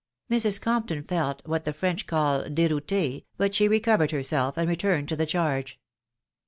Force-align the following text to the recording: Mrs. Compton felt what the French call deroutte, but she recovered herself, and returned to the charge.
Mrs. 0.31 0.59
Compton 0.59 1.03
felt 1.03 1.43
what 1.47 1.63
the 1.63 1.73
French 1.73 2.07
call 2.07 2.45
deroutte, 2.45 3.25
but 3.37 3.53
she 3.53 3.67
recovered 3.67 4.09
herself, 4.09 4.57
and 4.57 4.67
returned 4.67 5.07
to 5.09 5.15
the 5.15 5.27
charge. 5.27 5.79